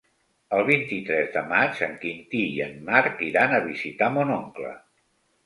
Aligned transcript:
El 0.55 0.61
vint-i-tres 0.69 1.29
de 1.35 1.43
maig 1.51 1.81
en 1.89 1.93
Quintí 2.05 2.41
i 2.55 2.65
en 2.69 2.73
Marc 2.89 3.23
iran 3.29 3.55
a 3.59 3.61
visitar 3.69 4.11
mon 4.19 4.35
oncle. 4.41 4.75